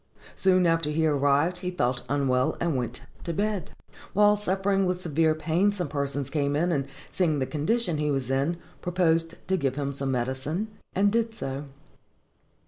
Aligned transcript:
Soon 0.35 0.65
after 0.65 0.89
he 0.89 1.05
arrived 1.05 1.59
he 1.59 1.69
felt 1.69 2.01
unwell, 2.09 2.57
and 2.59 2.75
went 2.75 3.05
to 3.23 3.33
bed. 3.33 3.69
While 4.13 4.35
suffering 4.35 4.87
with 4.87 4.99
severe 4.99 5.35
pain, 5.35 5.71
some 5.71 5.89
persons 5.89 6.31
came 6.31 6.55
in, 6.55 6.71
and, 6.71 6.87
seeing 7.11 7.37
the 7.37 7.45
condition 7.45 7.99
he 7.99 8.09
was 8.09 8.31
in, 8.31 8.57
proposed 8.81 9.35
to 9.47 9.57
give 9.57 9.75
him 9.75 9.93
some 9.93 10.09
medicine, 10.09 10.69
and 10.95 11.11
did 11.11 11.35
so. 11.35 11.65